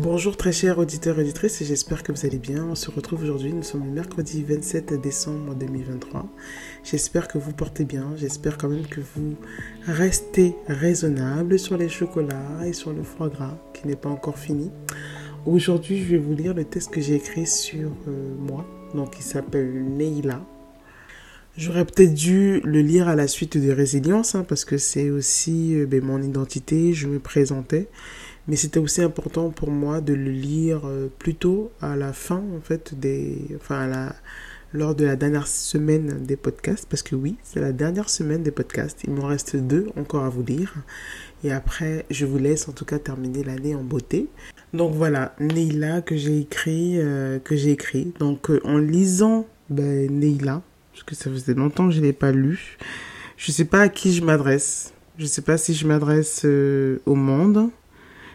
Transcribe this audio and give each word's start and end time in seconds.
Bonjour 0.00 0.36
très 0.36 0.52
chers 0.52 0.78
auditeurs 0.78 1.18
et 1.18 1.22
auditrices, 1.22 1.60
j'espère 1.64 2.04
que 2.04 2.12
vous 2.12 2.24
allez 2.24 2.38
bien. 2.38 2.64
On 2.70 2.76
se 2.76 2.88
retrouve 2.88 3.24
aujourd'hui, 3.24 3.52
nous 3.52 3.64
sommes 3.64 3.84
le 3.84 3.90
mercredi 3.90 4.44
27 4.44 4.94
décembre 4.94 5.56
2023. 5.56 6.24
J'espère 6.84 7.26
que 7.26 7.36
vous 7.36 7.52
portez 7.52 7.84
bien, 7.84 8.06
j'espère 8.16 8.58
quand 8.58 8.68
même 8.68 8.86
que 8.86 9.00
vous 9.00 9.34
restez 9.86 10.54
raisonnable 10.68 11.58
sur 11.58 11.76
les 11.76 11.88
chocolats 11.88 12.64
et 12.64 12.74
sur 12.74 12.92
le 12.92 13.02
foie 13.02 13.28
gras 13.28 13.58
qui 13.74 13.88
n'est 13.88 13.96
pas 13.96 14.08
encore 14.08 14.38
fini. 14.38 14.70
Aujourd'hui, 15.46 15.98
je 15.98 16.10
vais 16.10 16.18
vous 16.18 16.32
lire 16.32 16.54
le 16.54 16.62
texte 16.62 16.92
que 16.92 17.00
j'ai 17.00 17.16
écrit 17.16 17.48
sur 17.48 17.90
euh, 18.06 18.36
moi, 18.38 18.64
donc 18.94 19.18
il 19.18 19.24
s'appelle 19.24 19.84
Neila. 19.84 20.40
J'aurais 21.56 21.84
peut-être 21.84 22.14
dû 22.14 22.60
le 22.60 22.82
lire 22.82 23.08
à 23.08 23.16
la 23.16 23.26
suite 23.26 23.58
de 23.58 23.72
Résilience, 23.72 24.36
hein, 24.36 24.44
parce 24.48 24.64
que 24.64 24.78
c'est 24.78 25.10
aussi 25.10 25.74
euh, 25.74 25.86
ben, 25.86 26.04
mon 26.04 26.22
identité, 26.22 26.94
je 26.94 27.08
me 27.08 27.18
présentais. 27.18 27.88
Mais 28.48 28.56
c'était 28.56 28.80
aussi 28.80 29.02
important 29.02 29.50
pour 29.50 29.70
moi 29.70 30.00
de 30.00 30.14
le 30.14 30.30
lire 30.30 30.80
euh, 30.86 31.08
plutôt 31.18 31.70
à 31.82 31.96
la 31.96 32.14
fin, 32.14 32.42
en 32.56 32.62
fait, 32.62 32.98
des, 32.98 33.36
enfin, 33.56 34.10
lors 34.72 34.94
de 34.94 35.04
la 35.04 35.16
dernière 35.16 35.46
semaine 35.46 36.24
des 36.24 36.36
podcasts, 36.36 36.86
parce 36.88 37.02
que 37.02 37.14
oui, 37.14 37.36
c'est 37.42 37.60
la 37.60 37.72
dernière 37.72 38.08
semaine 38.08 38.42
des 38.42 38.50
podcasts. 38.50 39.04
Il 39.04 39.12
m'en 39.12 39.26
reste 39.26 39.56
deux 39.56 39.88
encore 39.96 40.24
à 40.24 40.30
vous 40.30 40.42
lire. 40.42 40.74
Et 41.44 41.52
après, 41.52 42.06
je 42.10 42.24
vous 42.24 42.38
laisse 42.38 42.68
en 42.68 42.72
tout 42.72 42.86
cas 42.86 42.98
terminer 42.98 43.44
l'année 43.44 43.74
en 43.74 43.84
beauté. 43.84 44.28
Donc 44.72 44.94
voilà, 44.94 45.34
Neila 45.40 46.00
que 46.00 46.16
j'ai 46.16 46.38
écrit, 46.40 46.94
euh, 46.98 47.38
que 47.38 47.54
j'ai 47.54 47.72
écrit. 47.72 48.12
Donc 48.18 48.50
euh, 48.50 48.60
en 48.64 48.78
lisant 48.78 49.46
ben, 49.68 50.10
Neila, 50.10 50.62
parce 50.92 51.04
que 51.04 51.14
ça 51.14 51.30
faisait 51.30 51.54
longtemps 51.54 51.88
que 51.88 51.94
je 51.94 52.00
l'ai 52.00 52.14
pas 52.14 52.32
lu, 52.32 52.78
je 53.36 53.52
sais 53.52 53.66
pas 53.66 53.82
à 53.82 53.88
qui 53.90 54.14
je 54.14 54.24
m'adresse. 54.24 54.94
Je 55.18 55.26
sais 55.26 55.42
pas 55.42 55.58
si 55.58 55.74
je 55.74 55.86
m'adresse 55.86 56.44
au 56.44 57.14
monde 57.14 57.70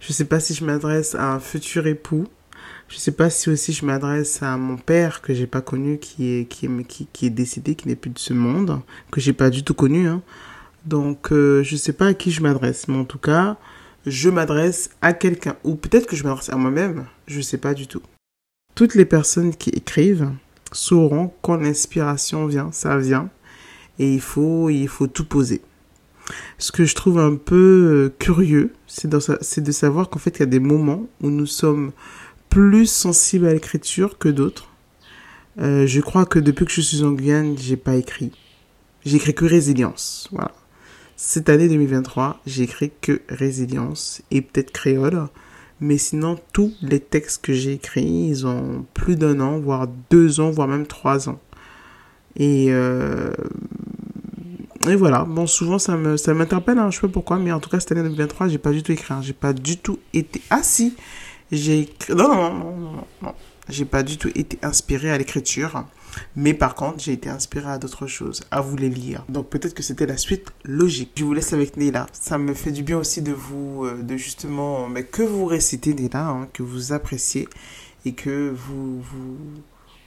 je 0.00 0.08
ne 0.08 0.12
sais 0.12 0.24
pas 0.24 0.40
si 0.40 0.54
je 0.54 0.64
m'adresse 0.64 1.14
à 1.14 1.32
un 1.32 1.40
futur 1.40 1.86
époux. 1.86 2.26
Je 2.88 2.96
ne 2.96 3.00
sais 3.00 3.12
pas 3.12 3.30
si 3.30 3.50
aussi 3.50 3.72
je 3.72 3.84
m'adresse 3.84 4.42
à 4.42 4.56
mon 4.56 4.76
père 4.76 5.20
que 5.20 5.34
j'ai 5.34 5.46
pas 5.46 5.60
connu, 5.60 5.98
qui 5.98 6.30
est, 6.30 6.44
qui 6.44 6.66
est, 6.66 6.84
qui, 7.12 7.26
est 7.26 7.30
décédé, 7.30 7.74
qui 7.74 7.88
n'est 7.88 7.96
plus 7.96 8.10
de 8.10 8.18
ce 8.18 8.32
monde, 8.32 8.80
que 9.10 9.20
j'ai 9.20 9.32
pas 9.32 9.50
du 9.50 9.64
tout 9.64 9.74
connu. 9.74 10.06
Hein. 10.06 10.22
Donc, 10.84 11.32
euh, 11.32 11.64
je 11.64 11.74
ne 11.74 11.78
sais 11.78 11.92
pas 11.92 12.08
à 12.08 12.14
qui 12.14 12.30
je 12.30 12.42
m'adresse. 12.42 12.86
Mais 12.86 12.96
en 12.96 13.04
tout 13.04 13.18
cas, 13.18 13.56
je 14.06 14.30
m'adresse 14.30 14.90
à 15.02 15.12
quelqu'un. 15.12 15.56
Ou 15.64 15.74
peut-être 15.74 16.06
que 16.06 16.14
je 16.14 16.22
m'adresse 16.22 16.48
à 16.48 16.56
moi-même. 16.56 17.06
Je 17.26 17.38
ne 17.38 17.42
sais 17.42 17.58
pas 17.58 17.74
du 17.74 17.88
tout. 17.88 18.02
Toutes 18.76 18.94
les 18.94 19.04
personnes 19.04 19.54
qui 19.54 19.70
écrivent 19.70 20.30
sauront 20.70 21.32
quand 21.42 21.56
l'inspiration 21.56 22.46
vient. 22.46 22.70
Ça 22.70 22.96
vient. 22.98 23.30
Et 23.98 24.14
il 24.14 24.20
faut, 24.20 24.70
il 24.70 24.86
faut 24.86 25.08
tout 25.08 25.24
poser. 25.24 25.60
Ce 26.58 26.72
que 26.72 26.84
je 26.84 26.94
trouve 26.94 27.18
un 27.18 27.36
peu 27.36 27.54
euh, 27.54 28.14
curieux, 28.18 28.72
c'est 28.86 29.08
de 29.08 29.72
savoir 29.72 30.08
qu'en 30.08 30.18
fait, 30.18 30.36
il 30.36 30.40
y 30.40 30.42
a 30.42 30.46
des 30.46 30.60
moments 30.60 31.06
où 31.22 31.30
nous 31.30 31.46
sommes 31.46 31.92
plus 32.50 32.86
sensibles 32.86 33.46
à 33.46 33.52
l'écriture 33.52 34.18
que 34.18 34.28
d'autres. 34.28 34.68
Euh, 35.58 35.86
je 35.86 36.00
crois 36.00 36.26
que 36.26 36.38
depuis 36.38 36.66
que 36.66 36.72
je 36.72 36.80
suis 36.80 37.02
en 37.02 37.12
Guyane, 37.12 37.56
j'ai 37.58 37.76
pas 37.76 37.96
écrit. 37.96 38.32
J'ai 39.04 39.16
écrit 39.16 39.34
que 39.34 39.44
résilience. 39.44 40.28
Voilà. 40.32 40.52
Cette 41.16 41.48
année 41.48 41.68
2023, 41.68 42.40
j'ai 42.46 42.64
écrit 42.64 42.92
que 43.00 43.22
résilience 43.28 44.22
et 44.30 44.42
peut-être 44.42 44.72
créole. 44.72 45.28
Mais 45.80 45.98
sinon, 45.98 46.38
tous 46.52 46.74
les 46.82 47.00
textes 47.00 47.44
que 47.44 47.52
j'ai 47.52 47.74
écrits, 47.74 48.28
ils 48.28 48.46
ont 48.46 48.86
plus 48.94 49.16
d'un 49.16 49.40
an, 49.40 49.58
voire 49.58 49.88
deux 50.10 50.40
ans, 50.40 50.50
voire 50.50 50.68
même 50.68 50.86
trois 50.86 51.28
ans. 51.28 51.40
Et 52.36 52.66
euh, 52.70 53.30
et 54.88 54.96
voilà, 54.96 55.24
bon, 55.24 55.46
souvent 55.46 55.78
ça 55.78 55.96
me 55.96 56.16
ça 56.16 56.34
m'interpelle, 56.34 56.78
hein, 56.78 56.90
je 56.90 56.96
sais 56.96 57.02
pas 57.02 57.12
pourquoi, 57.12 57.38
mais 57.38 57.52
en 57.52 57.60
tout 57.60 57.70
cas 57.70 57.80
cette 57.80 57.92
année 57.92 58.02
2023, 58.02 58.48
j'ai 58.48 58.58
pas 58.58 58.72
du 58.72 58.82
tout 58.82 58.92
écrit, 58.92 59.14
hein. 59.14 59.20
j'ai 59.22 59.32
pas 59.32 59.52
du 59.52 59.78
tout 59.78 59.98
été. 60.12 60.40
Ah 60.50 60.62
si, 60.62 60.96
j'ai 61.50 61.80
écrit. 61.80 62.14
Non, 62.14 62.28
non, 62.28 62.54
non, 62.54 62.76
non, 62.76 63.04
non, 63.22 63.34
j'ai 63.68 63.84
pas 63.84 64.02
du 64.02 64.18
tout 64.18 64.30
été 64.34 64.58
inspiré 64.62 65.10
à 65.10 65.18
l'écriture, 65.18 65.84
mais 66.34 66.54
par 66.54 66.74
contre, 66.74 67.00
j'ai 67.00 67.12
été 67.12 67.28
inspiré 67.28 67.70
à 67.70 67.78
d'autres 67.78 68.06
choses, 68.06 68.42
à 68.50 68.60
vous 68.60 68.76
les 68.76 68.88
lire. 68.88 69.24
Donc 69.28 69.48
peut-être 69.48 69.74
que 69.74 69.82
c'était 69.82 70.06
la 70.06 70.16
suite 70.16 70.52
logique. 70.64 71.12
Je 71.16 71.24
vous 71.24 71.34
laisse 71.34 71.52
avec 71.52 71.76
Neila. 71.76 72.06
Ça 72.12 72.38
me 72.38 72.54
fait 72.54 72.72
du 72.72 72.82
bien 72.82 72.98
aussi 72.98 73.22
de 73.22 73.32
vous, 73.32 73.84
euh, 73.84 74.02
de 74.02 74.16
justement, 74.16 74.88
mais 74.88 75.04
que 75.04 75.22
vous 75.22 75.46
récitez 75.46 75.94
Neila, 75.94 76.28
hein, 76.28 76.48
que 76.52 76.62
vous 76.62 76.92
appréciez 76.92 77.48
et 78.04 78.12
que 78.12 78.54
vous, 78.54 79.00
vous, 79.00 79.38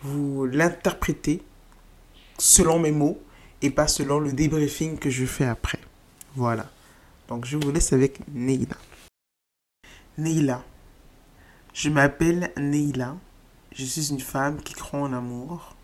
vous 0.04 0.46
l'interprétez 0.46 1.42
selon 2.38 2.80
mes 2.80 2.92
mots 2.92 3.20
et 3.62 3.70
pas 3.70 3.88
selon 3.88 4.20
le 4.20 4.32
débriefing 4.32 4.98
que 4.98 5.10
je 5.10 5.26
fais 5.26 5.46
après. 5.46 5.80
Voilà. 6.36 6.70
Donc 7.28 7.46
je 7.46 7.58
vous 7.58 7.72
laisse 7.72 7.94
avec 7.94 8.20
Neila. 8.34 8.78
Neila. 10.18 10.64
Je 11.74 11.90
m'appelle 11.90 12.52
Neila. 12.58 13.18
Je 13.72 13.86
suis 13.86 14.10
une 14.10 14.20
femme 14.20 14.62
qui 14.62 14.74
croit 14.74 15.02
en 15.02 15.14
amour. 15.14 15.76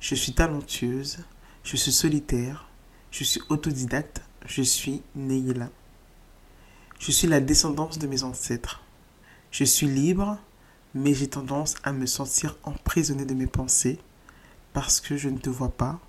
Je 0.00 0.14
suis 0.14 0.34
talentueuse. 0.34 1.18
Je 1.62 1.76
suis 1.76 1.92
solitaire. 1.92 2.68
Je 3.10 3.24
suis 3.24 3.40
autodidacte. 3.48 4.22
Je 4.46 4.62
suis 4.62 5.02
Neila. 5.14 5.70
Je 6.98 7.10
suis 7.10 7.26
la 7.26 7.40
descendance 7.40 7.98
de 7.98 8.06
mes 8.06 8.22
ancêtres. 8.22 8.82
Je 9.50 9.64
suis 9.64 9.86
libre, 9.86 10.38
mais 10.94 11.14
j'ai 11.14 11.28
tendance 11.28 11.74
à 11.82 11.92
me 11.92 12.06
sentir 12.06 12.56
emprisonnée 12.64 13.24
de 13.24 13.34
mes 13.34 13.46
pensées 13.46 13.98
parce 14.72 15.00
que 15.00 15.16
je 15.16 15.28
ne 15.28 15.38
te 15.38 15.48
vois 15.48 15.70
pas, 15.70 16.00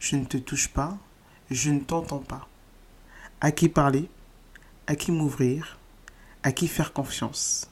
je 0.00 0.16
ne 0.16 0.24
te 0.24 0.38
touche 0.38 0.68
pas, 0.68 0.98
je 1.50 1.70
ne 1.70 1.80
t'entends 1.80 2.18
pas. 2.18 2.48
À 3.40 3.52
qui 3.52 3.68
parler? 3.68 4.08
À 4.86 4.96
qui 4.96 5.12
m'ouvrir? 5.12 5.78
À 6.42 6.52
qui 6.52 6.68
faire 6.68 6.92
confiance? 6.92 7.68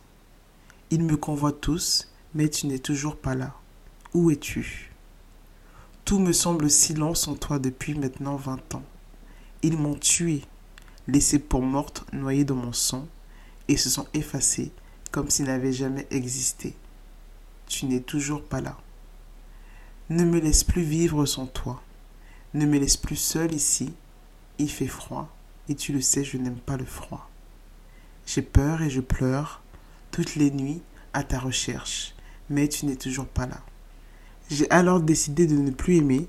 Ils 0.91 1.03
me 1.03 1.17
convoient 1.17 1.53
tous, 1.53 2.13
mais 2.35 2.49
tu 2.49 2.67
n'es 2.67 2.79
toujours 2.79 3.17
pas 3.17 3.35
là. 3.35 3.55
Où 4.15 4.31
es-tu? 4.31 4.93
Tout 6.05 6.19
me 6.19 6.33
semble 6.33 6.71
silence 6.71 7.29
en 7.29 7.35
toi 7.35 7.59
depuis 7.59 7.95
maintenant 7.95 8.37
vingt 8.37 8.75
ans. 8.75 8.85
Ils 9.63 9.77
m'ont 9.77 9.97
tué, 9.97 10.43
laissé 11.07 11.39
pour 11.39 11.63
morte, 11.63 12.05
noyée 12.13 12.45
dans 12.45 12.55
mon 12.55 12.73
sang, 12.73 13.09
et 13.69 13.77
se 13.77 13.91
sont 13.91 14.07
effacés 14.15 14.71
comme 15.11 15.31
s'ils 15.31 15.47
n'avaient 15.47 15.73
jamais 15.73 16.07
existé. 16.11 16.77
Tu 17.67 17.87
n'es 17.87 18.01
toujours 18.01 18.43
pas 18.43 18.61
là. 18.61 18.77
Ne 20.11 20.25
me 20.25 20.39
laisse 20.41 20.65
plus 20.65 20.83
vivre 20.83 21.27
sans 21.27 21.47
toi. 21.47 21.83
Ne 22.55 22.65
me 22.65 22.79
laisse 22.79 22.97
plus 22.97 23.17
seul 23.17 23.53
ici. 23.53 23.93
Il 24.59 24.71
fait 24.71 24.87
froid, 24.87 25.29
et 25.69 25.75
tu 25.75 25.93
le 25.93 26.01
sais, 26.01 26.25
je 26.25 26.39
n'aime 26.39 26.59
pas 26.59 26.77
le 26.77 26.85
froid. 26.85 27.29
J'ai 28.27 28.43
peur 28.43 28.83
et 28.83 28.91
je 28.91 29.01
pleure 29.01 29.63
toutes 30.11 30.35
les 30.35 30.51
nuits 30.51 30.83
à 31.13 31.23
ta 31.23 31.39
recherche, 31.39 32.15
mais 32.51 32.69
tu 32.69 32.87
n'es 32.87 32.97
toujours 32.97 33.27
pas 33.27 33.47
là. 33.47 33.61
J'ai 34.51 34.71
alors 34.71 35.01
décidé 35.01 35.47
de 35.47 35.57
ne 35.57 35.71
plus 35.71 35.97
aimer, 35.97 36.27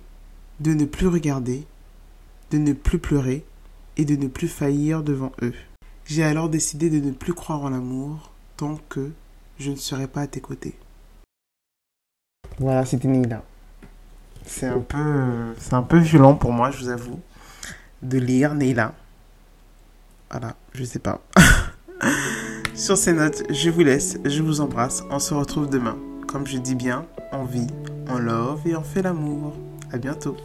de 0.60 0.74
ne 0.74 0.86
plus 0.86 1.08
regarder, 1.08 1.66
de 2.52 2.58
ne 2.58 2.74
plus 2.74 3.00
pleurer 3.00 3.46
et 3.98 4.06
de 4.06 4.16
ne 4.16 4.28
plus 4.28 4.48
faillir 4.48 5.04
devant 5.04 5.32
eux. 5.42 5.56
J'ai 6.06 6.24
alors 6.24 6.50
décidé 6.50 6.90
de 6.90 7.00
ne 7.00 7.12
plus 7.12 7.34
croire 7.34 7.64
en 7.64 7.70
l'amour 7.70 8.32
tant 8.58 8.78
que 8.90 9.12
je 9.58 9.72
ne 9.72 9.76
serai 9.76 10.08
pas 10.08 10.22
à 10.22 10.28
tes 10.28 10.42
côtés. 10.42 10.76
Voilà, 12.60 12.86
c'était 12.86 13.08
Nina 13.08 13.44
c'est 14.50 14.68
un 14.68 14.80
peu, 14.80 15.54
c'est 15.60 15.76
un 15.76 15.84
peu 15.84 15.98
violent 16.00 16.34
pour 16.34 16.52
moi, 16.52 16.72
je 16.72 16.80
vous 16.80 16.90
avoue, 16.90 17.20
de 18.02 18.18
lire 18.18 18.56
Neila. 18.56 18.94
Voilà, 20.32 20.56
je 20.74 20.84
sais 20.84 21.00
pas. 21.00 21.22
Sur 22.74 22.98
ces 22.98 23.14
notes, 23.14 23.44
je 23.50 23.70
vous 23.70 23.82
laisse, 23.82 24.18
je 24.26 24.42
vous 24.42 24.62
embrasse. 24.62 25.04
On 25.12 25.20
se 25.20 25.34
retrouve 25.34 25.70
demain. 25.70 25.98
Comme 26.28 26.48
je 26.48 26.58
dis 26.58 26.76
bien, 26.76 27.06
on 27.32 27.44
vit, 27.44 27.68
on 28.08 28.18
love 28.18 28.62
et 28.66 28.76
on 28.76 28.84
fait 28.84 29.02
l'amour. 29.02 29.56
À 29.92 29.98
bientôt. 29.98 30.36